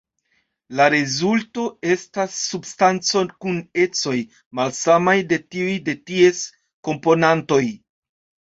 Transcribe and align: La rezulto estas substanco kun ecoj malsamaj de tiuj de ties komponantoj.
La 0.77 0.85
rezulto 0.93 1.65
estas 1.95 2.37
substanco 2.53 3.23
kun 3.45 3.59
ecoj 3.83 4.15
malsamaj 4.61 5.17
de 5.35 5.39
tiuj 5.57 5.77
de 5.91 5.99
ties 6.09 6.41
komponantoj. 6.89 7.65